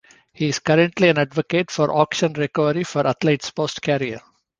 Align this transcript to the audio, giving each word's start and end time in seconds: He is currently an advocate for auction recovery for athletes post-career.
He 0.33 0.47
is 0.49 0.57
currently 0.57 1.09
an 1.09 1.19
advocate 1.19 1.69
for 1.69 1.93
auction 1.93 2.33
recovery 2.33 2.85
for 2.85 3.05
athletes 3.05 3.51
post-career. 3.51 4.19